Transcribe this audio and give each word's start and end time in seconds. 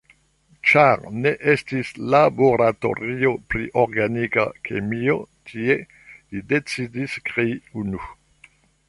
Ĉar 0.69 1.01
ne 1.25 1.33
estis 1.51 1.91
laboratorio 2.15 3.33
pri 3.53 3.61
Organika 3.81 4.47
Kemio 4.69 5.19
tie, 5.53 5.77
li 6.33 6.43
decidis 6.55 7.19
krei 7.31 7.53
unu. 7.85 8.03